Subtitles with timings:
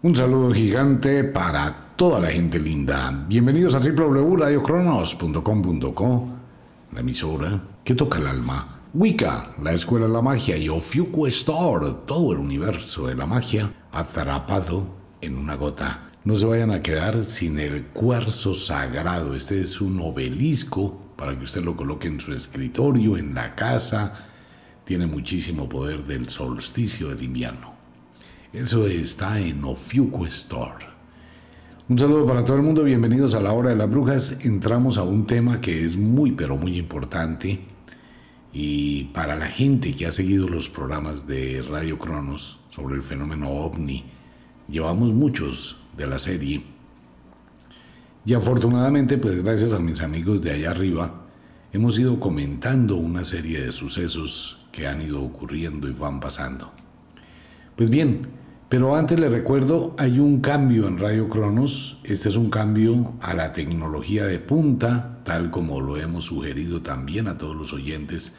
[0.00, 3.24] Un saludo gigante para toda la gente linda.
[3.26, 6.28] Bienvenidos a www.radiocronos.com.co,
[6.92, 8.82] la emisora que toca el alma.
[8.94, 13.72] Wicca, la escuela de la magia y Ofiuco Store, todo el universo de la magia
[13.90, 14.86] atrapado
[15.20, 16.12] en una gota.
[16.22, 19.34] No se vayan a quedar sin el cuarzo sagrado.
[19.34, 24.28] Este es un obelisco para que usted lo coloque en su escritorio, en la casa.
[24.84, 27.77] Tiene muchísimo poder del solsticio del invierno.
[28.52, 30.86] Eso está en Ofiuco Store.
[31.86, 34.38] Un saludo para todo el mundo, bienvenidos a la hora de las brujas.
[34.40, 37.60] Entramos a un tema que es muy pero muy importante
[38.50, 43.50] y para la gente que ha seguido los programas de Radio Cronos sobre el fenómeno
[43.50, 44.06] ovni,
[44.66, 46.62] llevamos muchos de la serie
[48.24, 51.26] y afortunadamente pues gracias a mis amigos de allá arriba
[51.70, 56.72] hemos ido comentando una serie de sucesos que han ido ocurriendo y van pasando.
[57.76, 58.37] Pues bien,
[58.68, 61.98] pero antes le recuerdo, hay un cambio en Radio Cronos.
[62.04, 67.28] Este es un cambio a la tecnología de punta, tal como lo hemos sugerido también
[67.28, 68.34] a todos los oyentes.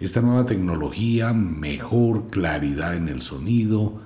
[0.00, 4.02] Esta nueva tecnología, mejor claridad en el sonido,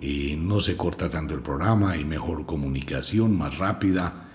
[0.00, 4.28] eh, no se corta tanto el programa, hay mejor comunicación, más rápida.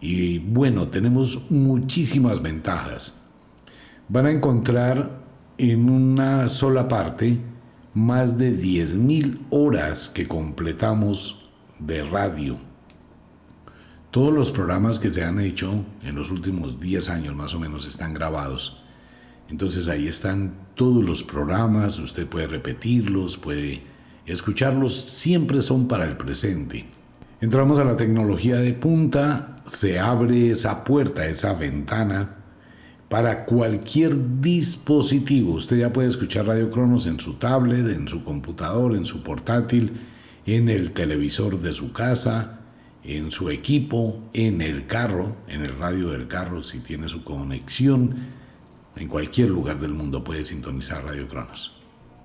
[0.00, 3.22] Y bueno, tenemos muchísimas ventajas.
[4.08, 5.20] Van a encontrar
[5.58, 7.38] en una sola parte
[7.96, 12.58] más de 10.000 horas que completamos de radio.
[14.10, 17.86] Todos los programas que se han hecho en los últimos 10 años más o menos
[17.86, 18.82] están grabados.
[19.48, 23.80] Entonces ahí están todos los programas, usted puede repetirlos, puede
[24.26, 26.84] escucharlos, siempre son para el presente.
[27.40, 32.35] Entramos a la tecnología de punta, se abre esa puerta, esa ventana
[33.08, 35.54] para cualquier dispositivo.
[35.54, 40.00] Usted ya puede escuchar Radio Cronos en su tablet, en su computador, en su portátil,
[40.44, 42.60] en el televisor de su casa,
[43.04, 48.14] en su equipo, en el carro, en el radio del carro si tiene su conexión.
[48.96, 51.80] En cualquier lugar del mundo puede sintonizar Radio Cronos.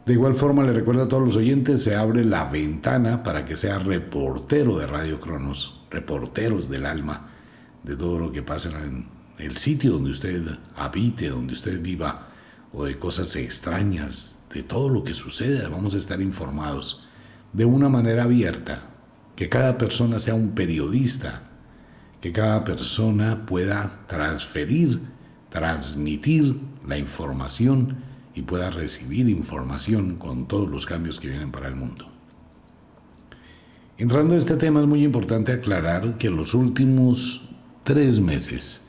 [0.06, 3.56] De igual forma le recuerdo a todos los oyentes, se abre la ventana para que
[3.56, 7.30] sea reportero de Radio Cronos, reporteros del alma,
[7.84, 10.44] de todo lo que pasa en el sitio donde usted
[10.75, 12.28] habite, donde usted viva,
[12.74, 17.06] o de cosas extrañas, de todo lo que sucede, vamos a estar informados
[17.53, 18.84] de una manera abierta,
[19.36, 21.44] que cada persona sea un periodista,
[22.22, 25.02] que cada persona pueda transferir,
[25.50, 27.97] transmitir la información
[28.34, 32.08] y pueda recibir información con todos los cambios que vienen para el mundo.
[33.97, 37.50] Entrando en este tema es muy importante aclarar que los últimos
[37.84, 38.81] tres meses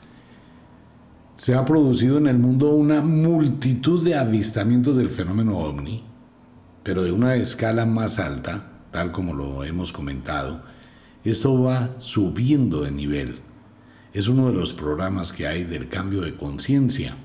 [1.35, 6.03] se ha producido en el mundo una multitud de avistamientos del fenómeno ovni,
[6.83, 10.63] pero de una escala más alta, tal como lo hemos comentado.
[11.23, 13.39] Esto va subiendo de nivel.
[14.13, 17.17] Es uno de los programas que hay del cambio de conciencia.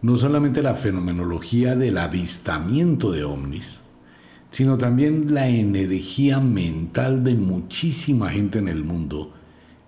[0.00, 3.80] No solamente la fenomenología del avistamiento de ovnis,
[4.52, 9.32] sino también la energía mental de muchísima gente en el mundo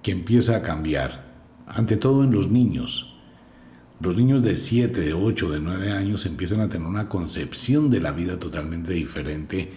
[0.03, 1.31] que empieza a cambiar,
[1.67, 3.11] ante todo en los niños
[4.01, 8.01] los niños de 7, de 8, de 9 años empiezan a tener una concepción de
[8.01, 9.71] la vida totalmente diferente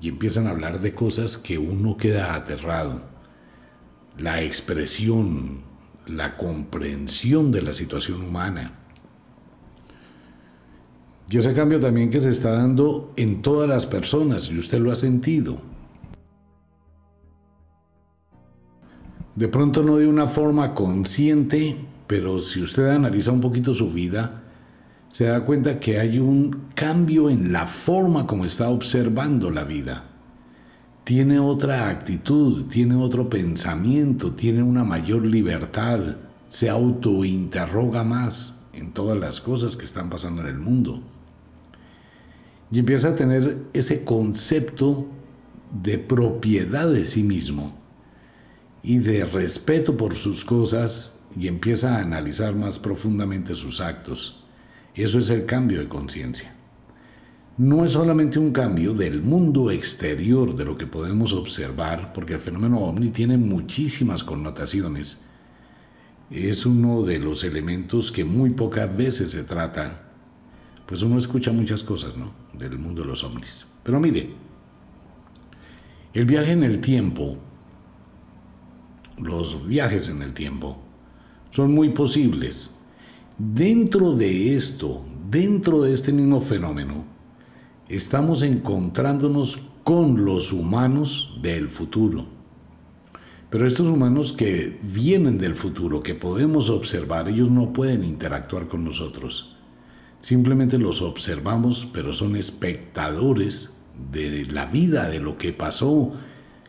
[0.00, 3.02] y empiezan a hablar de cosas que uno queda aterrado.
[4.16, 5.62] La expresión,
[6.06, 8.72] la comprensión de la situación humana.
[11.30, 14.90] Y ese cambio también que se está dando en todas las personas, y usted lo
[14.90, 15.60] ha sentido.
[19.36, 21.76] De pronto no de una forma consciente,
[22.08, 24.42] pero si usted analiza un poquito su vida,
[25.10, 30.04] se da cuenta que hay un cambio en la forma como está observando la vida.
[31.04, 36.16] Tiene otra actitud, tiene otro pensamiento, tiene una mayor libertad,
[36.48, 41.02] se autointerroga más en todas las cosas que están pasando en el mundo.
[42.70, 45.06] Y empieza a tener ese concepto
[45.82, 47.76] de propiedad de sí mismo
[48.82, 54.42] y de respeto por sus cosas y empieza a analizar más profundamente sus actos.
[54.94, 56.54] Eso es el cambio de conciencia.
[57.56, 62.38] No es solamente un cambio del mundo exterior de lo que podemos observar, porque el
[62.40, 65.24] fenómeno ovni tiene muchísimas connotaciones.
[66.30, 70.08] Es uno de los elementos que muy pocas veces se trata,
[70.86, 72.32] pues uno escucha muchas cosas, ¿no?
[72.52, 73.66] Del mundo de los ovnis.
[73.82, 74.30] Pero mire,
[76.14, 77.38] el viaje en el tiempo,
[79.18, 80.82] los viajes en el tiempo,
[81.50, 82.70] son muy posibles.
[83.38, 87.04] Dentro de esto, dentro de este mismo fenómeno,
[87.88, 92.26] estamos encontrándonos con los humanos del futuro.
[93.50, 98.84] Pero estos humanos que vienen del futuro, que podemos observar, ellos no pueden interactuar con
[98.84, 99.56] nosotros.
[100.20, 103.72] Simplemente los observamos, pero son espectadores
[104.12, 106.12] de la vida, de lo que pasó,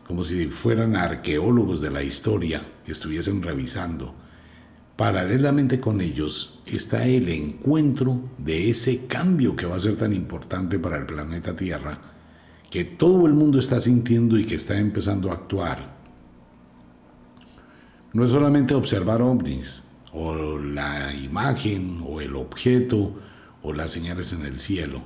[0.06, 4.14] como si fueran arqueólogos de la historia que estuviesen revisando.
[5.00, 10.78] Paralelamente con ellos está el encuentro de ese cambio que va a ser tan importante
[10.78, 11.98] para el planeta Tierra,
[12.70, 15.96] que todo el mundo está sintiendo y que está empezando a actuar.
[18.12, 23.18] No es solamente observar ovnis, o la imagen, o el objeto,
[23.62, 25.02] o las señales en el cielo.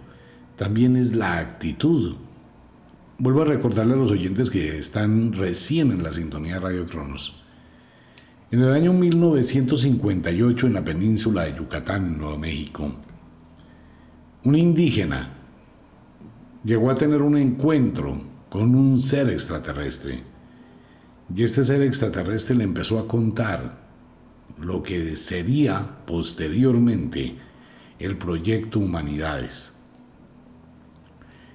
[0.57, 2.17] También es la actitud.
[3.19, 7.44] Vuelvo a recordarle a los oyentes que están recién en la sintonía de Radio Cronos.
[8.51, 12.93] En el año 1958, en la península de Yucatán, Nuevo México,
[14.45, 15.31] un indígena
[16.63, 20.23] llegó a tener un encuentro con un ser extraterrestre.
[21.35, 23.83] Y este ser extraterrestre le empezó a contar
[24.61, 27.35] lo que sería posteriormente
[27.99, 29.73] el proyecto Humanidades.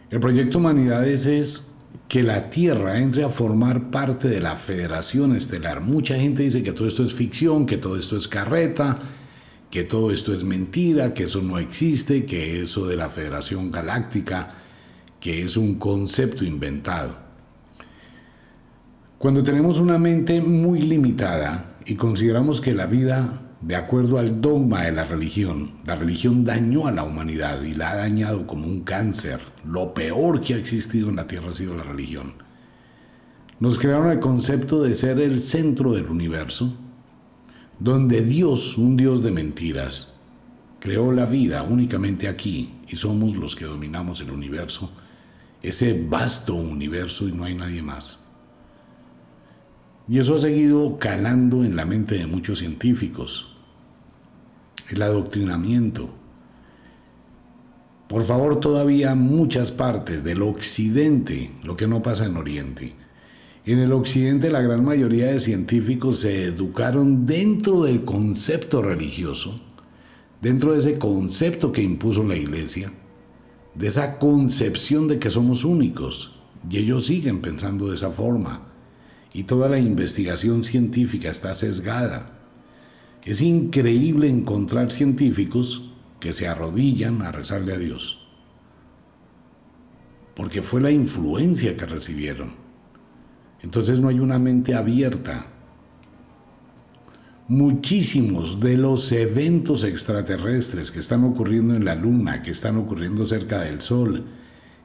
[0.09, 1.68] El proyecto Humanidades es
[2.07, 5.81] que la Tierra entre a formar parte de la Federación Estelar.
[5.81, 8.99] Mucha gente dice que todo esto es ficción, que todo esto es carreta,
[9.69, 14.55] que todo esto es mentira, que eso no existe, que eso de la Federación Galáctica,
[15.19, 17.17] que es un concepto inventado.
[19.19, 24.83] Cuando tenemos una mente muy limitada y consideramos que la vida de acuerdo al dogma
[24.83, 28.81] de la religión, la religión dañó a la humanidad y la ha dañado como un
[28.81, 29.41] cáncer.
[29.65, 32.33] Lo peor que ha existido en la Tierra ha sido la religión.
[33.59, 36.73] Nos crearon el concepto de ser el centro del universo,
[37.79, 40.17] donde Dios, un Dios de mentiras,
[40.79, 44.89] creó la vida únicamente aquí y somos los que dominamos el universo,
[45.61, 48.18] ese vasto universo y no hay nadie más.
[50.09, 53.55] Y eso ha seguido calando en la mente de muchos científicos.
[54.89, 56.09] El adoctrinamiento.
[58.07, 62.95] Por favor, todavía muchas partes del occidente, lo que no pasa en Oriente.
[63.65, 69.61] En el occidente la gran mayoría de científicos se educaron dentro del concepto religioso,
[70.41, 72.91] dentro de ese concepto que impuso la iglesia,
[73.75, 76.39] de esa concepción de que somos únicos.
[76.67, 78.68] Y ellos siguen pensando de esa forma
[79.33, 82.31] y toda la investigación científica está sesgada.
[83.25, 88.27] Es increíble encontrar científicos que se arrodillan a rezarle a Dios,
[90.35, 92.55] porque fue la influencia que recibieron.
[93.61, 95.47] Entonces no hay una mente abierta.
[97.47, 103.59] Muchísimos de los eventos extraterrestres que están ocurriendo en la Luna, que están ocurriendo cerca
[103.63, 104.25] del Sol,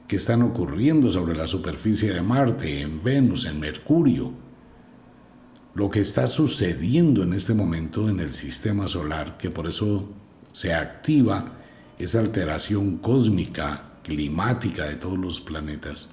[0.07, 4.33] que están ocurriendo sobre la superficie de Marte, en Venus, en Mercurio.
[5.73, 10.09] Lo que está sucediendo en este momento en el sistema solar, que por eso
[10.51, 11.53] se activa
[11.97, 16.11] esa alteración cósmica, climática de todos los planetas.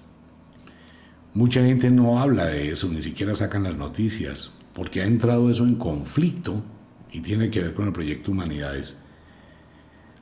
[1.34, 5.64] Mucha gente no habla de eso, ni siquiera sacan las noticias, porque ha entrado eso
[5.64, 6.62] en conflicto
[7.12, 8.96] y tiene que ver con el proyecto Humanidades.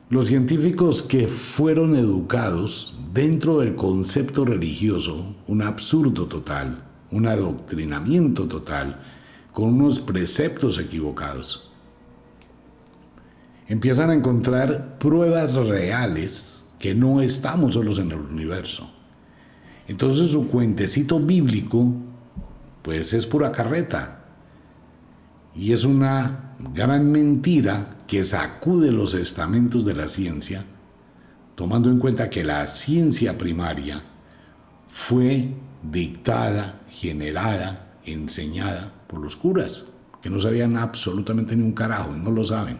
[0.09, 8.99] Los científicos que fueron educados dentro del concepto religioso, un absurdo total, un adoctrinamiento total,
[9.51, 11.69] con unos preceptos equivocados,
[13.67, 18.89] empiezan a encontrar pruebas reales que no estamos solos en el universo.
[19.87, 21.93] Entonces su cuentecito bíblico,
[22.81, 24.25] pues es pura carreta.
[25.53, 30.65] Y es una gran mentira que sacude los estamentos de la ciencia,
[31.55, 34.01] tomando en cuenta que la ciencia primaria
[34.89, 35.49] fue
[35.83, 39.85] dictada, generada, enseñada por los curas,
[40.21, 42.79] que no sabían absolutamente ni un carajo no lo saben.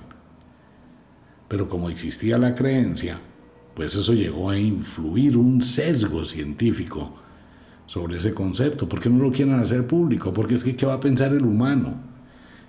[1.47, 3.17] Pero como existía la creencia,
[3.73, 7.15] pues eso llegó a influir un sesgo científico
[7.87, 8.87] sobre ese concepto.
[8.87, 10.31] ¿Por qué no lo quieren hacer público?
[10.31, 11.95] Porque es que ¿qué va a pensar el humano?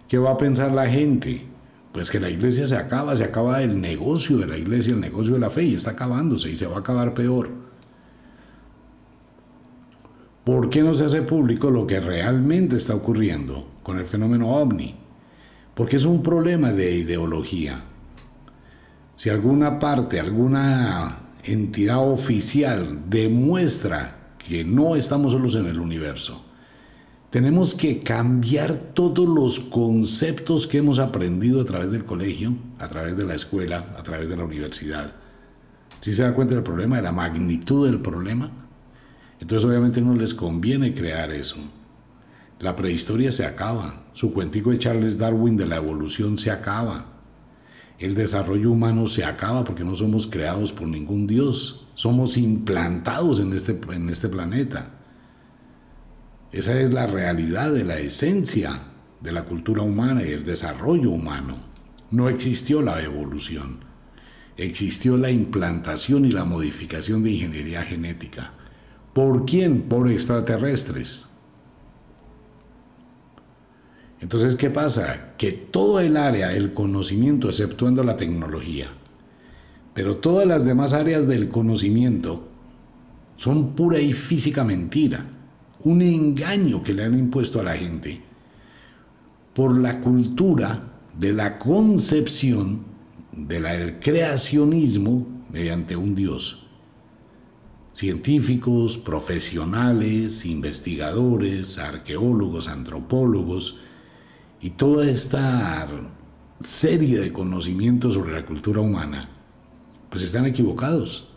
[0.08, 1.46] ¿Qué va a pensar la gente?
[1.92, 5.34] Pues que la iglesia se acaba, se acaba el negocio de la iglesia, el negocio
[5.34, 7.50] de la fe, y está acabándose y se va a acabar peor.
[10.44, 14.96] ¿Por qué no se hace público lo que realmente está ocurriendo con el fenómeno ovni?
[15.74, 17.84] Porque es un problema de ideología.
[19.14, 26.44] Si alguna parte, alguna entidad oficial demuestra que no estamos solos en el universo,
[27.32, 33.16] tenemos que cambiar todos los conceptos que hemos aprendido a través del colegio, a través
[33.16, 35.14] de la escuela, a través de la universidad.
[36.02, 38.50] Si se da cuenta del problema, de la magnitud del problema,
[39.40, 41.56] entonces obviamente no les conviene crear eso.
[42.60, 47.06] La prehistoria se acaba, su cuentico de Charles Darwin de la evolución se acaba.
[47.98, 53.54] El desarrollo humano se acaba porque no somos creados por ningún Dios, somos implantados en
[53.54, 54.98] este, en este planeta.
[56.52, 58.82] Esa es la realidad de la esencia
[59.22, 61.56] de la cultura humana y el desarrollo humano.
[62.10, 63.78] No existió la evolución,
[64.58, 68.52] existió la implantación y la modificación de ingeniería genética.
[69.14, 69.82] ¿Por quién?
[69.82, 71.28] Por extraterrestres.
[74.20, 75.34] Entonces, ¿qué pasa?
[75.38, 78.88] Que todo el área del conocimiento, exceptuando la tecnología,
[79.94, 82.48] pero todas las demás áreas del conocimiento
[83.36, 85.26] son pura y física mentira,
[85.84, 88.20] un engaño que le han impuesto a la gente
[89.54, 92.84] por la cultura de la concepción
[93.32, 96.66] del creacionismo mediante un Dios.
[97.92, 103.80] Científicos, profesionales, investigadores, arqueólogos, antropólogos
[104.60, 105.88] y toda esta
[106.62, 109.28] serie de conocimientos sobre la cultura humana,
[110.08, 111.31] pues están equivocados.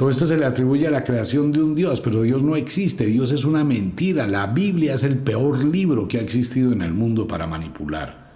[0.00, 3.04] Todo esto se le atribuye a la creación de un Dios, pero Dios no existe,
[3.04, 4.26] Dios es una mentira.
[4.26, 8.32] La Biblia es el peor libro que ha existido en el mundo para manipular,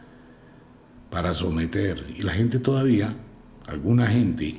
[1.08, 2.04] para someter.
[2.18, 3.16] Y la gente todavía,
[3.66, 4.56] alguna gente,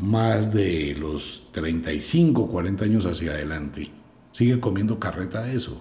[0.00, 3.88] más de los 35, 40 años hacia adelante,
[4.32, 5.80] sigue comiendo carreta de eso.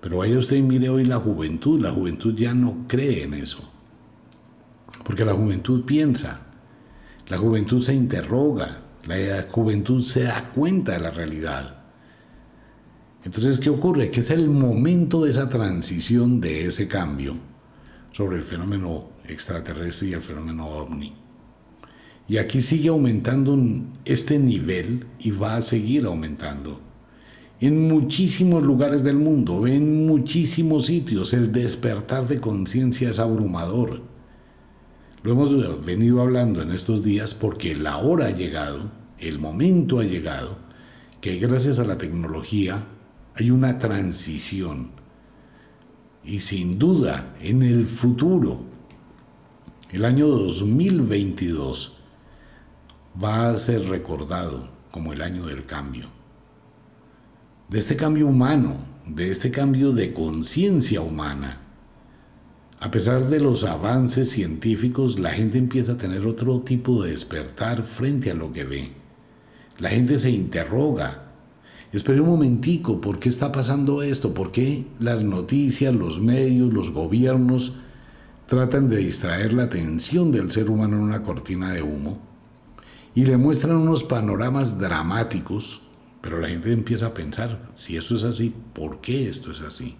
[0.00, 3.58] Pero vaya usted y mire hoy la juventud, la juventud ya no cree en eso.
[5.04, 6.46] Porque la juventud piensa,
[7.28, 11.84] la juventud se interroga, la juventud se da cuenta de la realidad.
[13.24, 14.10] Entonces, ¿qué ocurre?
[14.10, 17.34] Que es el momento de esa transición, de ese cambio
[18.12, 21.14] sobre el fenómeno extraterrestre y el fenómeno ovni.
[22.28, 23.58] Y aquí sigue aumentando
[24.04, 26.80] este nivel y va a seguir aumentando.
[27.60, 34.02] En muchísimos lugares del mundo, en muchísimos sitios, el despertar de conciencia es abrumador.
[35.24, 40.04] Lo hemos venido hablando en estos días porque la hora ha llegado, el momento ha
[40.04, 40.58] llegado,
[41.22, 42.84] que gracias a la tecnología
[43.34, 44.90] hay una transición.
[46.22, 48.64] Y sin duda, en el futuro,
[49.92, 51.96] el año 2022
[53.24, 56.10] va a ser recordado como el año del cambio.
[57.70, 58.76] De este cambio humano,
[59.06, 61.63] de este cambio de conciencia humana
[62.84, 67.82] a pesar de los avances científicos, la gente empieza a tener otro tipo de despertar
[67.82, 68.90] frente a lo que ve.
[69.78, 71.32] La gente se interroga.
[71.94, 74.34] Espere un momentico, ¿por qué está pasando esto?
[74.34, 77.76] ¿Por qué las noticias, los medios, los gobiernos
[78.44, 82.18] tratan de distraer la atención del ser humano en una cortina de humo?
[83.14, 85.80] Y le muestran unos panoramas dramáticos,
[86.20, 89.96] pero la gente empieza a pensar, si eso es así, ¿por qué esto es así?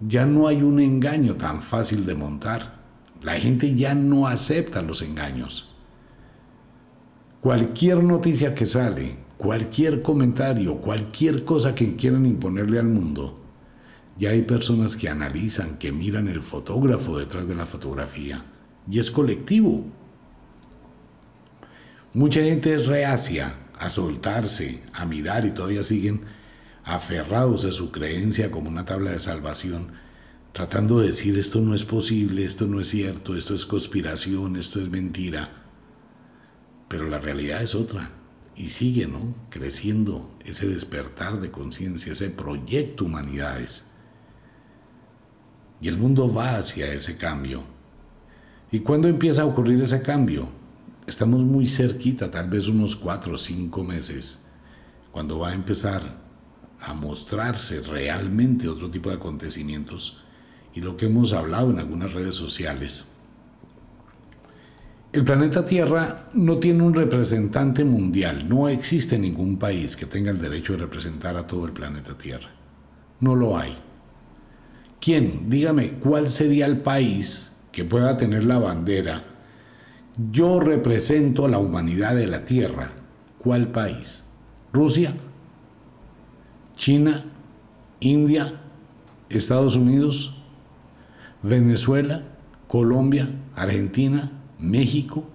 [0.00, 2.80] Ya no hay un engaño tan fácil de montar.
[3.22, 5.68] La gente ya no acepta los engaños.
[7.42, 13.40] Cualquier noticia que sale, cualquier comentario, cualquier cosa que quieran imponerle al mundo,
[14.18, 18.44] ya hay personas que analizan, que miran el fotógrafo detrás de la fotografía.
[18.90, 19.86] Y es colectivo.
[22.12, 26.22] Mucha gente es reacia a soltarse, a mirar y todavía siguen
[26.90, 29.92] aferrados a su creencia como una tabla de salvación,
[30.52, 34.80] tratando de decir esto no es posible, esto no es cierto, esto es conspiración, esto
[34.80, 35.50] es mentira.
[36.88, 38.10] Pero la realidad es otra.
[38.56, 39.36] Y sigue, ¿no?
[39.48, 43.84] Creciendo ese despertar de conciencia, ese proyecto humanidades.
[45.80, 47.62] Y el mundo va hacia ese cambio.
[48.72, 50.48] ¿Y cuándo empieza a ocurrir ese cambio?
[51.06, 54.40] Estamos muy cerquita, tal vez unos cuatro o cinco meses,
[55.12, 56.29] cuando va a empezar
[56.80, 60.22] a mostrarse realmente otro tipo de acontecimientos
[60.74, 63.06] y lo que hemos hablado en algunas redes sociales.
[65.12, 70.40] El planeta Tierra no tiene un representante mundial, no existe ningún país que tenga el
[70.40, 72.48] derecho de representar a todo el planeta Tierra.
[73.18, 73.76] No lo hay.
[75.00, 75.50] ¿Quién?
[75.50, 79.24] Dígame, ¿cuál sería el país que pueda tener la bandera?
[80.30, 82.92] Yo represento a la humanidad de la Tierra.
[83.38, 84.24] ¿Cuál país?
[84.72, 85.14] ¿Rusia?
[86.80, 87.26] China,
[88.00, 88.58] India,
[89.28, 90.34] Estados Unidos,
[91.42, 92.22] Venezuela,
[92.68, 95.28] Colombia, Argentina, México.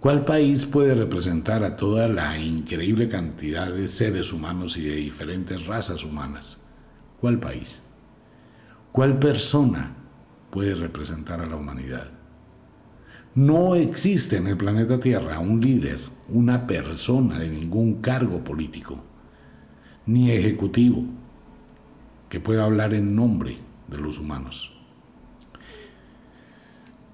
[0.00, 5.64] ¿Cuál país puede representar a toda la increíble cantidad de seres humanos y de diferentes
[5.64, 6.68] razas humanas?
[7.18, 7.80] ¿Cuál país?
[8.92, 9.94] ¿Cuál persona
[10.50, 12.10] puede representar a la humanidad?
[13.34, 19.02] No existe en el planeta Tierra un líder, una persona de ningún cargo político,
[20.06, 21.04] ni ejecutivo,
[22.28, 24.72] que pueda hablar en nombre de los humanos.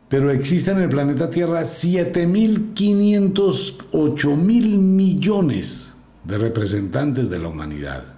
[0.09, 5.93] Pero existen en el planeta Tierra 7.500, mil millones
[6.25, 8.15] de representantes de la humanidad.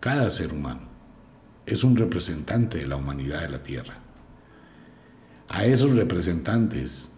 [0.00, 0.80] Cada ser humano
[1.66, 3.98] es un representante de la humanidad de la Tierra.
[5.48, 7.10] A esos representantes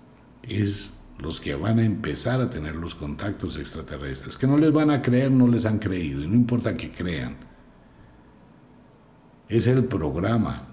[0.42, 4.90] es los que van a empezar a tener los contactos extraterrestres, que no les van
[4.90, 7.36] a creer, no les han creído, y no importa que crean.
[9.48, 10.68] Es el programa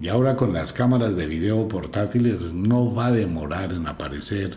[0.00, 4.56] y ahora con las cámaras de video portátiles no va a demorar en aparecer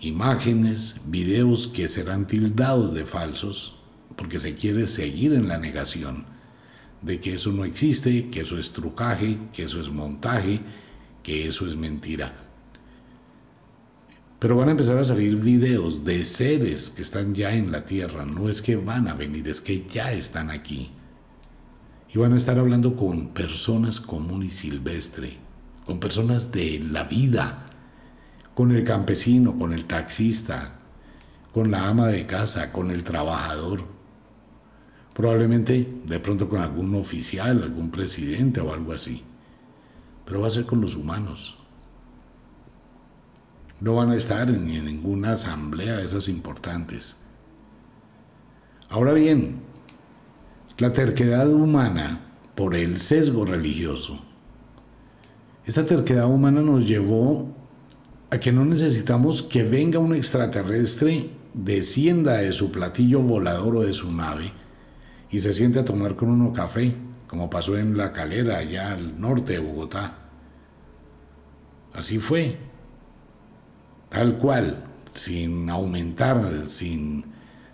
[0.00, 3.78] imágenes, videos que serán tildados de falsos,
[4.16, 6.24] porque se quiere seguir en la negación
[7.02, 10.60] de que eso no existe, que eso es trucaje, que eso es montaje,
[11.24, 12.32] que eso es mentira.
[14.38, 18.24] Pero van a empezar a salir videos de seres que están ya en la Tierra.
[18.24, 20.92] No es que van a venir, es que ya están aquí
[22.14, 25.36] y van a estar hablando con personas común y silvestre,
[25.84, 27.66] con personas de la vida,
[28.54, 30.74] con el campesino, con el taxista,
[31.52, 33.84] con la ama de casa, con el trabajador.
[35.12, 39.24] Probablemente de pronto con algún oficial, algún presidente o algo así.
[40.24, 41.58] Pero va a ser con los humanos.
[43.80, 47.16] No van a estar en ninguna asamblea de esas importantes.
[48.88, 49.56] Ahora bien,
[50.78, 52.20] la terquedad humana
[52.54, 54.20] por el sesgo religioso.
[55.64, 57.48] Esta terquedad humana nos llevó
[58.30, 63.92] a que no necesitamos que venga un extraterrestre, descienda de su platillo volador o de
[63.92, 64.52] su nave
[65.30, 66.94] y se siente a tomar con uno café,
[67.34, 70.18] como pasó en La Calera, allá al norte de Bogotá.
[71.92, 72.56] Así fue,
[74.08, 77.24] tal cual, sin aumentar, sin,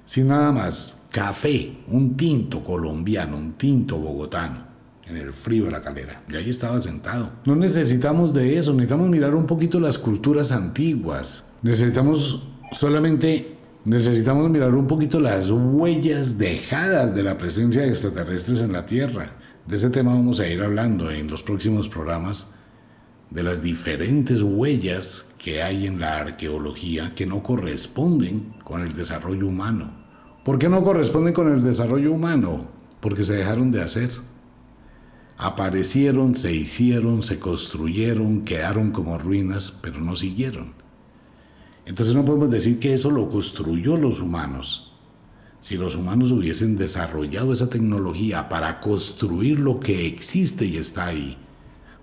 [0.02, 4.64] sin nada más café, un tinto colombiano, un tinto bogotano,
[5.06, 6.22] en el frío de la calera.
[6.26, 7.30] Y ahí estaba sentado.
[7.44, 11.44] No necesitamos de eso, necesitamos mirar un poquito las culturas antiguas.
[11.60, 18.72] Necesitamos solamente, necesitamos mirar un poquito las huellas dejadas de la presencia de extraterrestres en
[18.72, 19.36] la Tierra.
[19.66, 22.54] De ese tema vamos a ir hablando en los próximos programas
[23.30, 29.46] de las diferentes huellas que hay en la arqueología que no corresponden con el desarrollo
[29.46, 29.92] humano.
[30.44, 32.66] ¿Por qué no corresponden con el desarrollo humano?
[33.00, 34.10] Porque se dejaron de hacer.
[35.36, 40.74] Aparecieron, se hicieron, se construyeron, quedaron como ruinas, pero no siguieron.
[41.86, 44.89] Entonces no podemos decir que eso lo construyó los humanos.
[45.60, 51.36] Si los humanos hubiesen desarrollado esa tecnología para construir lo que existe y está ahí,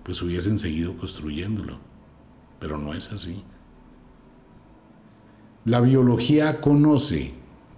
[0.04, 1.80] pues hubiesen seguido construyéndolo.
[2.60, 3.44] Pero no es así.
[5.66, 7.34] La biología conoce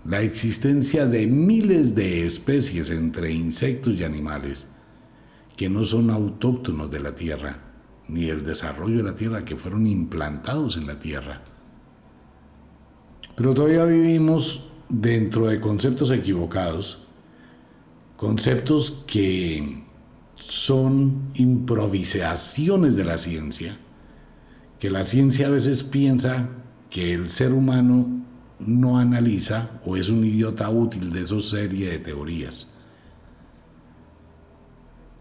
[0.06, 4.68] la existencia de miles de especies entre insectos y animales
[5.58, 7.58] que no son autóctonos de la Tierra,
[8.08, 11.42] ni el desarrollo de la Tierra, que fueron implantados en la Tierra.
[13.36, 17.08] Pero todavía vivimos dentro de conceptos equivocados,
[18.18, 19.84] conceptos que
[20.36, 23.78] son improvisaciones de la ciencia,
[24.80, 26.50] que la ciencia a veces piensa
[26.90, 28.26] que el ser humano
[28.60, 32.74] no analiza o es un idiota útil de esa serie de teorías.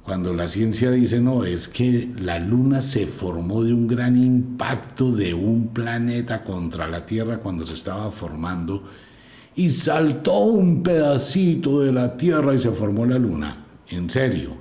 [0.03, 5.13] Cuando la ciencia dice no, es que la luna se formó de un gran impacto
[5.13, 8.85] de un planeta contra la Tierra cuando se estaba formando
[9.59, 13.67] y saltó un pedacito de la Tierra y se formó la luna.
[13.89, 14.53] En serio.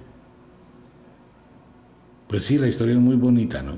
[2.27, 3.77] Pues sí, la historia es muy bonita, ¿no?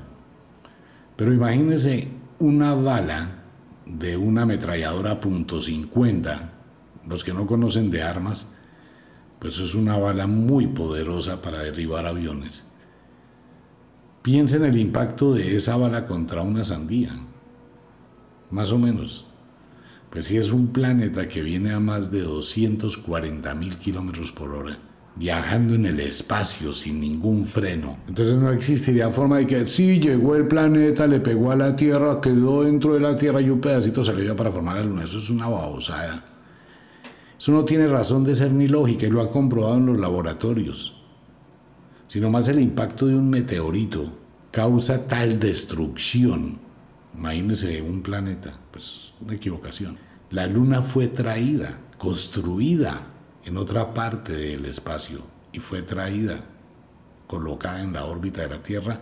[1.16, 3.42] Pero imagínense una bala
[3.84, 6.50] de una ametralladora .50,
[7.06, 8.54] los que no conocen de armas,
[9.40, 12.72] pues es una bala muy poderosa para derribar aviones.
[14.22, 17.10] Piensen el impacto de esa bala contra una sandía.
[18.50, 19.29] Más o menos.
[20.10, 24.78] Pues si es un planeta que viene a más de 240 mil kilómetros por hora
[25.16, 27.98] viajando en el espacio sin ningún freno.
[28.08, 32.20] Entonces no existiría forma de que si llegó el planeta, le pegó a la Tierra,
[32.20, 35.04] quedó dentro de la Tierra y un pedacito dio para formar la Luna.
[35.04, 36.24] Eso es una babosada.
[37.38, 40.94] Eso no tiene razón de ser ni lógica y lo han comprobado en los laboratorios.
[42.06, 44.04] Sino más el impacto de un meteorito
[44.50, 46.58] causa tal destrucción.
[47.14, 49.98] Imagínense un planeta, pues una equivocación.
[50.30, 53.06] La Luna fue traída, construida
[53.44, 55.20] en otra parte del espacio
[55.52, 56.36] y fue traída,
[57.26, 59.00] colocada en la órbita de la Tierra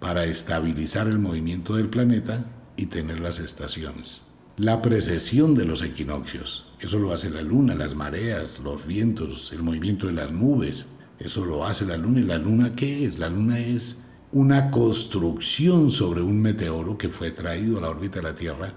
[0.00, 2.44] para estabilizar el movimiento del planeta
[2.76, 4.26] y tener las estaciones.
[4.56, 9.62] La precesión de los equinoccios, eso lo hace la luna, las mareas, los vientos, el
[9.62, 12.20] movimiento de las nubes, eso lo hace la luna.
[12.20, 13.18] ¿Y la luna qué es?
[13.18, 13.98] La luna es
[14.34, 18.74] una construcción sobre un meteoro que fue traído a la órbita de la Tierra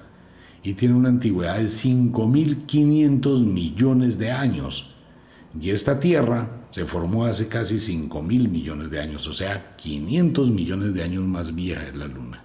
[0.61, 4.93] y tiene una antigüedad de 5.500 millones de años.
[5.59, 10.93] Y esta Tierra se formó hace casi 5.000 millones de años, o sea, 500 millones
[10.93, 12.43] de años más vieja es la Luna.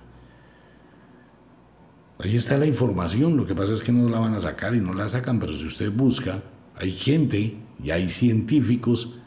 [2.18, 4.80] Ahí está la información, lo que pasa es que no la van a sacar y
[4.80, 6.42] no la sacan, pero si usted busca,
[6.76, 9.18] hay gente y hay científicos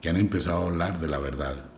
[0.00, 1.71] que han empezado a hablar de la verdad.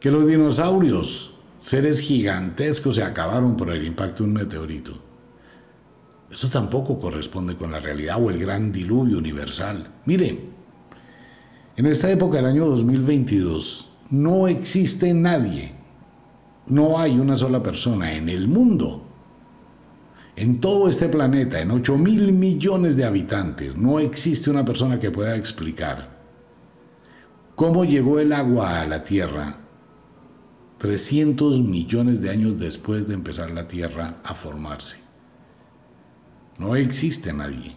[0.00, 4.92] Que los dinosaurios, seres gigantescos, se acabaron por el impacto de un meteorito.
[6.30, 9.88] Eso tampoco corresponde con la realidad o el gran diluvio universal.
[10.06, 10.38] Mire,
[11.76, 15.72] en esta época del año 2022 no existe nadie,
[16.66, 19.04] no hay una sola persona en el mundo,
[20.36, 25.10] en todo este planeta, en 8 mil millones de habitantes, no existe una persona que
[25.10, 26.18] pueda explicar
[27.54, 29.59] cómo llegó el agua a la Tierra
[30.80, 34.96] 300 millones de años después de empezar la Tierra a formarse.
[36.56, 37.76] No existe nadie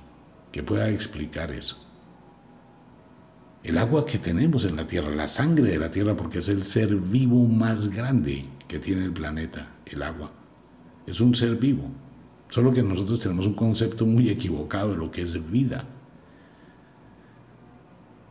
[0.53, 1.85] que pueda explicar eso.
[3.61, 6.63] El agua que tenemos en la Tierra, la sangre de la Tierra, porque es el
[6.63, 10.31] ser vivo más grande que tiene el planeta, el agua.
[11.05, 11.91] Es un ser vivo.
[12.47, 15.83] Solo que nosotros tenemos un concepto muy equivocado de lo que es vida.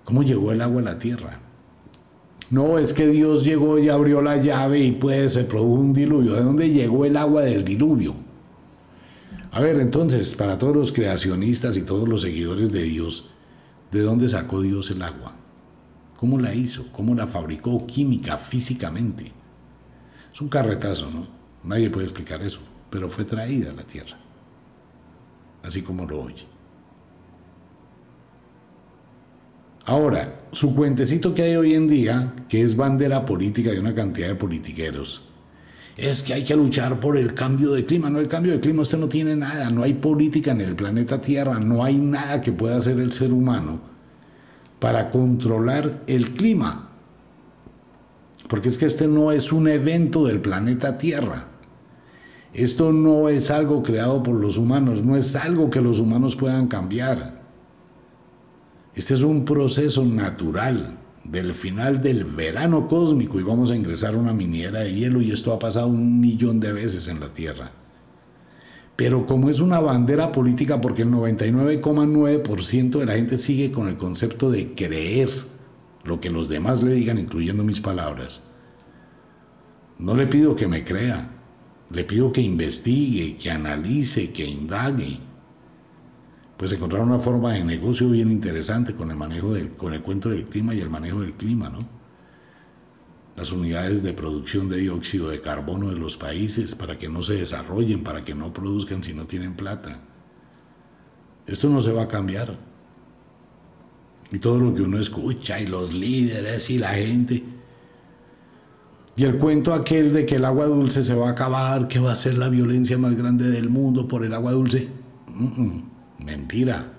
[0.04, 1.51] ¿Cómo llegó el agua a la Tierra?
[2.50, 6.35] No, es que Dios llegó y abrió la llave y pues se produjo un diluvio.
[6.35, 8.14] ¿De dónde llegó el agua del diluvio?
[9.52, 13.28] A ver, entonces, para todos los creacionistas y todos los seguidores de Dios,
[13.90, 15.35] ¿de dónde sacó Dios el agua?
[16.16, 16.87] ¿Cómo la hizo?
[16.92, 19.33] ¿Cómo la fabricó química, físicamente?
[20.33, 21.26] Es un carretazo, ¿no?
[21.64, 24.18] Nadie puede explicar eso, pero fue traída a la tierra,
[25.62, 26.51] así como lo oye.
[29.84, 34.28] Ahora, su cuentecito que hay hoy en día, que es bandera política de una cantidad
[34.28, 35.28] de politiqueros,
[35.96, 38.08] es que hay que luchar por el cambio de clima.
[38.08, 41.20] No, el cambio de clima usted no tiene nada, no hay política en el planeta
[41.20, 43.80] Tierra, no hay nada que pueda hacer el ser humano
[44.78, 46.88] para controlar el clima.
[48.48, 51.48] Porque es que este no es un evento del planeta Tierra.
[52.54, 56.68] Esto no es algo creado por los humanos, no es algo que los humanos puedan
[56.68, 57.41] cambiar.
[58.94, 64.18] Este es un proceso natural del final del verano cósmico y vamos a ingresar a
[64.18, 67.70] una miniera de hielo y esto ha pasado un millón de veces en la Tierra.
[68.94, 73.96] Pero como es una bandera política porque el 99,9% de la gente sigue con el
[73.96, 75.31] concepto de creer
[76.05, 78.42] lo que los demás le digan, incluyendo mis palabras,
[79.98, 81.31] no le pido que me crea,
[81.90, 85.18] le pido que investigue, que analice, que indague
[86.56, 90.28] pues encontrar una forma de negocio bien interesante con el manejo del, con el cuento
[90.28, 91.78] del clima y el manejo del clima, ¿no?
[93.36, 97.34] Las unidades de producción de dióxido de carbono de los países para que no se
[97.34, 100.00] desarrollen, para que no produzcan si no tienen plata.
[101.46, 102.58] Esto no se va a cambiar.
[104.30, 107.42] Y todo lo que uno escucha y los líderes y la gente.
[109.16, 112.12] Y el cuento aquel de que el agua dulce se va a acabar, que va
[112.12, 114.88] a ser la violencia más grande del mundo por el agua dulce.
[116.18, 116.92] Mentira.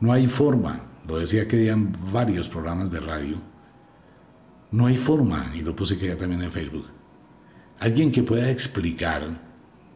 [0.00, 3.36] No hay forma, lo decía que en varios programas de radio,
[4.70, 6.86] no hay forma, y lo puse que ya también en Facebook,
[7.78, 9.40] alguien que pueda explicar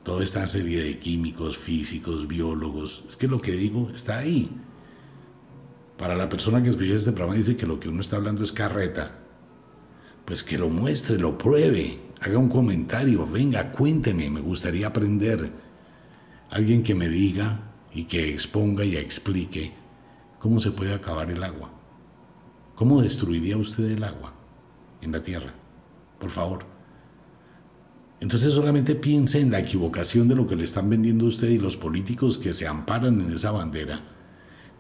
[0.03, 4.51] toda esta serie de químicos, físicos, biólogos, es que lo que digo está ahí.
[5.99, 8.53] Para la persona que escucha este programa dice que lo que uno está hablando es
[8.53, 9.19] carreta,
[10.25, 15.53] pues que lo muestre, lo pruebe, haga un comentario, venga, cuénteme, me gustaría aprender.
[16.51, 19.73] Alguien que me diga y que exponga y explique
[20.39, 21.71] cómo se puede acabar el agua.
[22.75, 24.33] ¿Cómo destruiría usted el agua
[25.03, 25.55] en la tierra?
[26.19, 26.65] Por favor.
[28.21, 31.59] Entonces solamente piense en la equivocación de lo que le están vendiendo a usted y
[31.59, 34.01] los políticos que se amparan en esa bandera.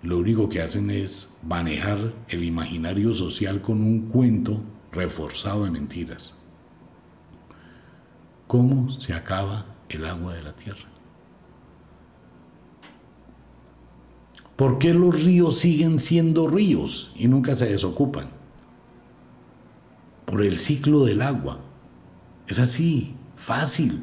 [0.03, 6.35] Lo único que hacen es manejar el imaginario social con un cuento reforzado de mentiras.
[8.46, 10.88] ¿Cómo se acaba el agua de la tierra?
[14.61, 18.27] ¿Por qué los ríos siguen siendo ríos y nunca se desocupan?
[20.27, 21.61] Por el ciclo del agua.
[22.46, 24.03] Es así, fácil.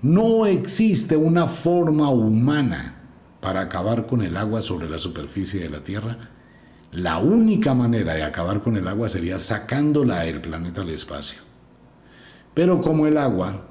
[0.00, 2.96] No existe una forma humana
[3.40, 6.30] para acabar con el agua sobre la superficie de la Tierra
[6.90, 11.38] La única manera de acabar con el agua sería sacándola del planeta al espacio.
[12.54, 13.68] Pero como el agua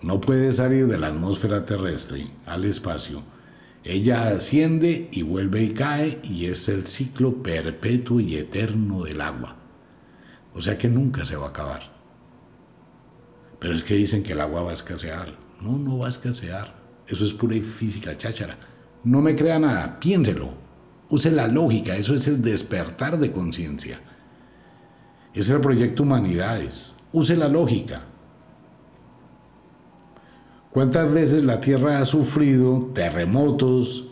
[0.00, 3.33] no puede salir de la atmósfera terrestre al espacio,
[3.84, 9.56] ella asciende y vuelve y cae y es el ciclo perpetuo y eterno del agua.
[10.54, 11.92] O sea que nunca se va a acabar.
[13.58, 15.36] Pero es que dicen que el agua va a escasear.
[15.60, 16.74] No, no va a escasear.
[17.06, 18.58] Eso es pura física cháchara.
[19.04, 20.54] No me crea nada, piénselo.
[21.10, 24.00] Use la lógica, eso es el despertar de conciencia.
[25.34, 26.94] Es el proyecto Humanidades.
[27.12, 28.06] Use la lógica.
[30.74, 34.08] ¿Cuántas veces la Tierra ha sufrido terremotos?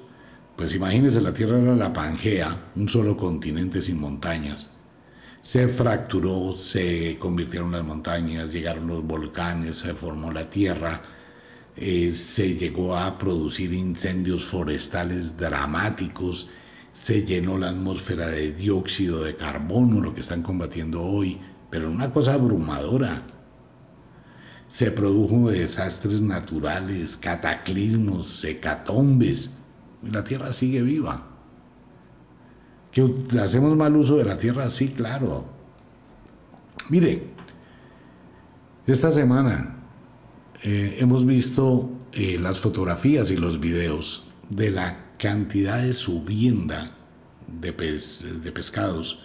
[0.54, 4.70] Pues imagínense, la Tierra era la Pangea, un solo continente sin montañas.
[5.40, 11.02] Se fracturó, se convirtieron las montañas, llegaron los volcanes, se formó la Tierra,
[11.76, 16.48] eh, se llegó a producir incendios forestales dramáticos,
[16.92, 22.12] se llenó la atmósfera de dióxido de carbono, lo que están combatiendo hoy, pero una
[22.12, 23.20] cosa abrumadora.
[24.72, 29.50] Se produjo desastres naturales, cataclismos, secatombes.
[30.02, 31.26] la Tierra sigue viva.
[32.90, 33.06] ¿Que
[33.38, 34.70] hacemos mal uso de la Tierra?
[34.70, 35.44] Sí, claro.
[36.88, 37.22] Mire,
[38.86, 39.76] esta semana
[40.62, 46.96] eh, hemos visto eh, las fotografías y los videos de la cantidad de subienda
[47.46, 49.18] de, de pescados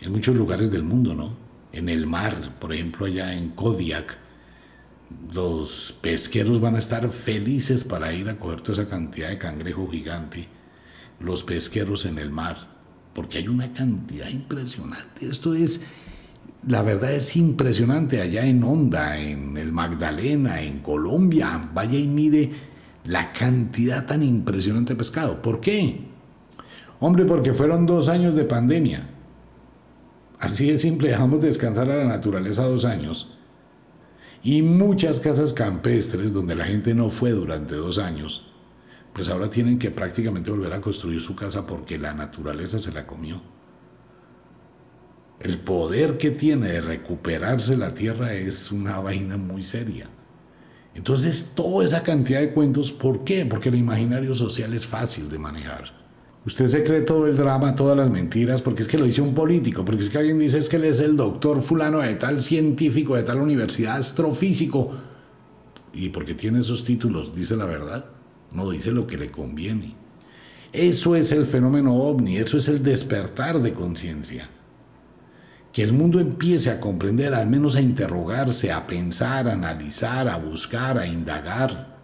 [0.00, 1.36] en muchos lugares del mundo, ¿no?
[1.72, 4.21] En el mar, por ejemplo, allá en Kodiak,
[5.32, 9.88] los pesqueros van a estar felices para ir a coger toda esa cantidad de cangrejo
[9.90, 10.48] gigante,
[11.20, 12.68] los pesqueros en el mar,
[13.14, 15.26] porque hay una cantidad impresionante.
[15.26, 15.82] Esto es,
[16.66, 21.70] la verdad es impresionante allá en Honda, en el Magdalena, en Colombia.
[21.72, 22.50] Vaya y mire
[23.04, 25.42] la cantidad tan impresionante de pescado.
[25.42, 26.00] ¿Por qué?
[27.00, 29.08] Hombre, porque fueron dos años de pandemia.
[30.38, 33.36] Así de simple, dejamos descansar a la naturaleza dos años.
[34.42, 38.52] Y muchas casas campestres donde la gente no fue durante dos años,
[39.12, 43.06] pues ahora tienen que prácticamente volver a construir su casa porque la naturaleza se la
[43.06, 43.40] comió.
[45.38, 50.08] El poder que tiene de recuperarse la tierra es una vaina muy seria.
[50.94, 53.46] Entonces, toda esa cantidad de cuentos, ¿por qué?
[53.46, 56.01] Porque el imaginario social es fácil de manejar.
[56.44, 59.34] Usted se cree todo el drama, todas las mentiras, porque es que lo dice un
[59.34, 62.42] político, porque es que alguien dice es que él es el doctor fulano de tal
[62.42, 64.92] científico, de tal universidad, astrofísico,
[65.92, 68.06] y porque tiene esos títulos, dice la verdad,
[68.50, 69.94] no dice lo que le conviene.
[70.72, 74.48] Eso es el fenómeno ovni, eso es el despertar de conciencia
[75.72, 80.36] que el mundo empiece a comprender, al menos a interrogarse, a pensar, a analizar, a
[80.36, 81.96] buscar, a indagar,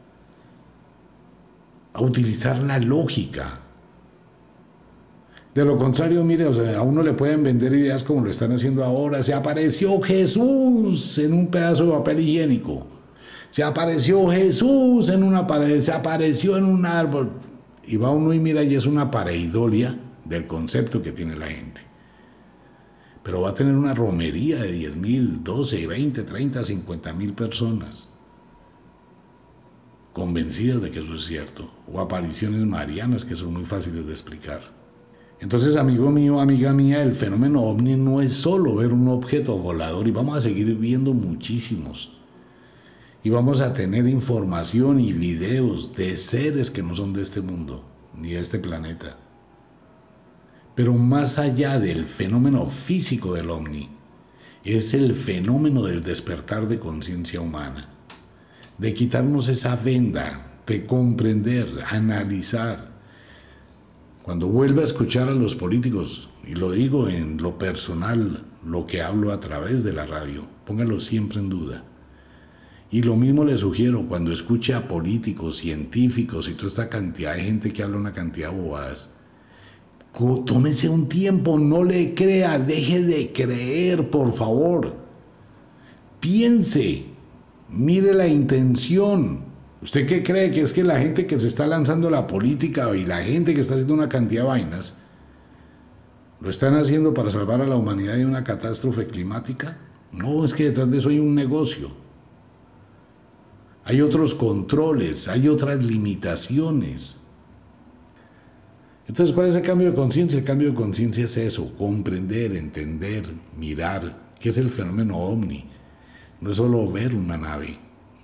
[1.92, 3.61] a utilizar la lógica.
[5.59, 6.44] De lo contrario, mire,
[6.77, 9.25] a uno le pueden vender ideas como lo están haciendo ahora.
[9.25, 12.87] Se apareció Jesús en un pedazo de papel higiénico.
[13.51, 15.81] Se apareció Jesús en una pared.
[15.81, 17.33] Se apareció en un árbol.
[17.85, 21.81] Y va uno y mira y es una pareidolia del concepto que tiene la gente
[23.25, 28.09] pero va a tener una romería de 10 mil, 12, 20, 30, 50 mil personas
[30.12, 34.78] convencidas de que eso es cierto, o apariciones marianas que son muy fáciles de explicar.
[35.40, 40.09] Entonces, amigo mío, amiga mía, el fenómeno ovni no es solo ver un objeto volador
[40.09, 42.12] y vamos a seguir viendo muchísimos.
[43.22, 47.85] Y vamos a tener información y videos de seres que no son de este mundo,
[48.16, 49.16] ni de este planeta.
[50.74, 53.90] Pero más allá del fenómeno físico del ovni,
[54.64, 57.88] es el fenómeno del despertar de conciencia humana,
[58.77, 62.98] de quitarnos esa venda, de comprender, analizar.
[64.29, 69.01] Cuando vuelva a escuchar a los políticos, y lo digo en lo personal, lo que
[69.01, 71.83] hablo a través de la radio, póngalo siempre en duda.
[72.91, 77.45] Y lo mismo le sugiero cuando escuche a políticos, científicos y toda esta cantidad de
[77.45, 79.17] gente que habla una cantidad de bobadas
[80.45, 84.95] Tómese un tiempo, no le crea, deje de creer, por favor.
[86.21, 87.07] Piense,
[87.71, 89.48] mire la intención.
[89.81, 93.05] ¿Usted qué cree que es que la gente que se está lanzando la política y
[93.05, 94.99] la gente que está haciendo una cantidad de vainas,
[96.41, 99.79] lo están haciendo para salvar a la humanidad de una catástrofe climática?
[100.12, 101.91] No, es que detrás de eso hay un negocio.
[103.85, 107.19] Hay otros controles, hay otras limitaciones.
[109.07, 110.38] Entonces, ¿cuál es el cambio de conciencia?
[110.38, 113.25] El cambio de conciencia es eso, comprender, entender,
[113.57, 115.64] mirar, qué es el fenómeno ovni.
[116.41, 117.79] No es solo ver una nave,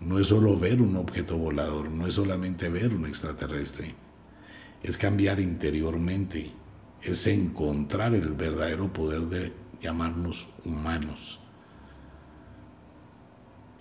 [0.04, 3.94] no es solo ver un objeto volador, no es solamente ver un extraterrestre.
[4.82, 6.50] Es cambiar interiormente,
[7.02, 11.40] es encontrar el verdadero poder de llamarnos humanos.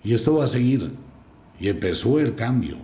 [0.02, 0.92] Y esto va a seguir.
[1.60, 2.76] Y empezó el cambio.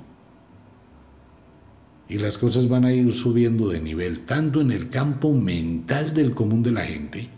[2.08, 6.34] Y las cosas van a ir subiendo de nivel, tanto en el campo mental del
[6.34, 7.28] común de la gente,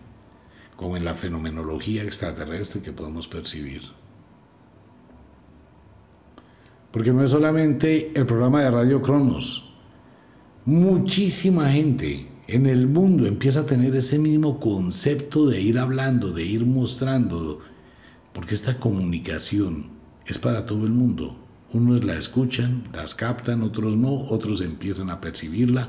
[0.76, 4.01] como en la fenomenología extraterrestre que podemos percibir.
[6.92, 9.72] Porque no es solamente el programa de Radio Cronos.
[10.66, 16.44] Muchísima gente en el mundo empieza a tener ese mismo concepto de ir hablando, de
[16.44, 17.60] ir mostrando,
[18.34, 19.86] porque esta comunicación
[20.26, 21.38] es para todo el mundo.
[21.72, 25.88] Unos la escuchan, las captan, otros no, otros empiezan a percibirla,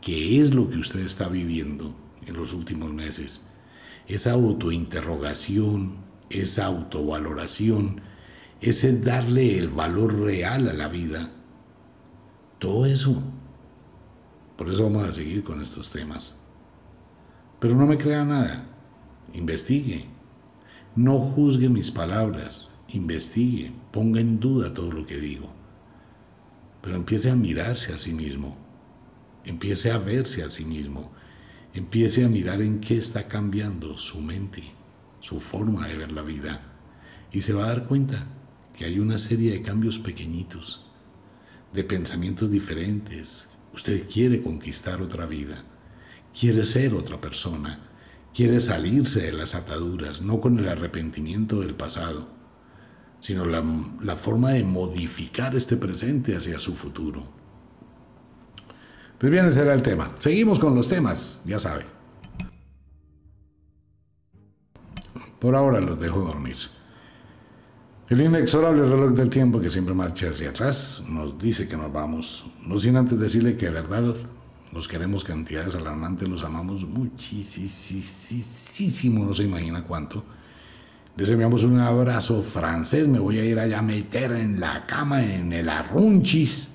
[0.00, 3.48] que es lo que usted está viviendo en los últimos meses.
[4.06, 5.96] Esa autointerrogación,
[6.30, 8.00] esa autovaloración,
[8.62, 11.28] ese darle el valor real a la vida,
[12.60, 13.20] todo eso.
[14.56, 16.38] Por eso vamos a seguir con estos temas.
[17.58, 18.64] Pero no me crea nada,
[19.32, 20.06] investigue,
[20.94, 25.52] no juzgue mis palabras, investigue, ponga en duda todo lo que digo,
[26.82, 28.56] pero empiece a mirarse a sí mismo,
[29.44, 31.10] empiece a verse a sí mismo,
[31.74, 34.62] empiece a mirar en qué está cambiando su mente,
[35.20, 36.60] su forma de ver la vida,
[37.32, 38.26] y se va a dar cuenta
[38.76, 40.86] que hay una serie de cambios pequeñitos,
[41.72, 43.48] de pensamientos diferentes.
[43.74, 45.62] Usted quiere conquistar otra vida,
[46.38, 47.90] quiere ser otra persona,
[48.34, 52.28] quiere salirse de las ataduras, no con el arrepentimiento del pasado,
[53.20, 53.62] sino la,
[54.00, 57.22] la, forma de modificar este presente hacia su futuro.
[59.18, 60.12] Pues bien, ese era el tema.
[60.18, 61.84] Seguimos con los temas, ya sabe.
[65.38, 66.56] Por ahora los dejo dormir.
[68.12, 72.44] El inexorable reloj del tiempo que siempre marcha hacia atrás nos dice que nos vamos,
[72.60, 74.14] no sin antes decirle que de verdad
[74.70, 77.64] los queremos cantidades alarmantes, los amamos muchísimo,
[79.24, 80.22] no se imagina cuánto.
[81.16, 85.22] Les enviamos un abrazo francés, me voy a ir allá a meter en la cama,
[85.24, 86.68] en el arrunchis,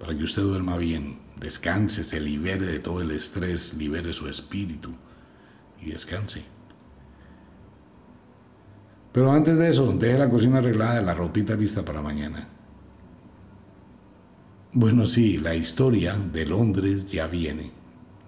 [0.00, 4.92] para que usted duerma bien, descanse, se libere de todo el estrés, libere su espíritu
[5.82, 6.55] y descanse.
[9.16, 12.46] Pero antes de eso, deje la cocina arreglada, la ropita lista para mañana.
[14.74, 17.70] Bueno, sí, la historia de Londres ya viene.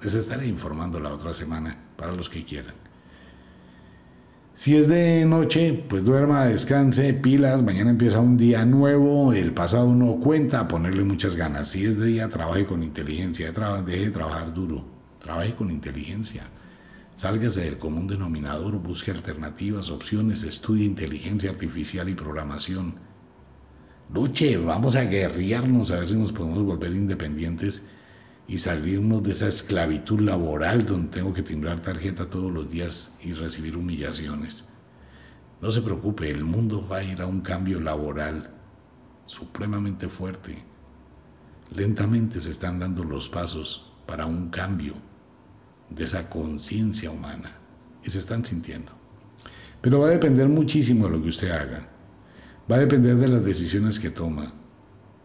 [0.03, 2.72] Les estaré informando la otra semana para los que quieran.
[4.55, 9.94] Si es de noche, pues duerma, descanse, pilas, mañana empieza un día nuevo, el pasado
[9.94, 11.68] no cuenta, ponerle muchas ganas.
[11.68, 14.87] Si es de día, trabaje con inteligencia, deje de trabajar duro,
[15.18, 16.48] trabaje con inteligencia.
[17.19, 22.95] Sálgase del común denominador, busque alternativas, opciones, estudie inteligencia artificial y programación
[24.15, 27.85] Luche, vamos a guerrearnos a ver si nos podemos volver independientes
[28.47, 33.33] y salirnos de esa esclavitud laboral donde tengo que timbrar tarjeta todos los días y
[33.33, 34.67] recibir humillaciones.
[35.61, 38.49] No se preocupe, el mundo va a ir a un cambio laboral
[39.25, 40.57] supremamente fuerte.
[41.75, 44.95] Lentamente se están dando los pasos para un cambio
[45.90, 47.57] de esa conciencia humana
[48.05, 48.92] y se están sintiendo.
[49.81, 51.88] Pero va a depender muchísimo de lo que usted haga.
[52.70, 54.53] Va a depender de las decisiones que toma.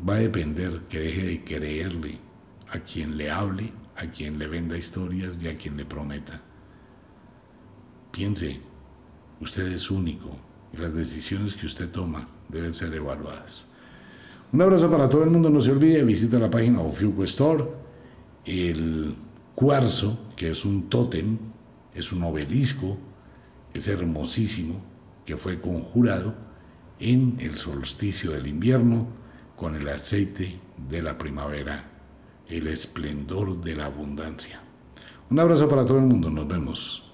[0.07, 2.19] Va a depender que deje de creerle
[2.69, 6.41] a quien le hable, a quien le venda historias y a quien le prometa.
[8.11, 8.59] Piense,
[9.41, 10.37] usted es único
[10.71, 13.71] y las decisiones que usted toma deben ser evaluadas.
[14.51, 17.65] Un abrazo para todo el mundo, no se olvide, visita la página Ofiuco Store.
[18.45, 19.15] El
[19.55, 21.37] cuarzo, que es un tótem,
[21.93, 22.97] es un obelisco,
[23.73, 24.83] es hermosísimo,
[25.25, 26.35] que fue conjurado
[26.99, 29.07] en el solsticio del invierno
[29.55, 31.91] con el aceite de la primavera,
[32.47, 34.61] el esplendor de la abundancia.
[35.29, 37.12] Un abrazo para todo el mundo, nos vemos.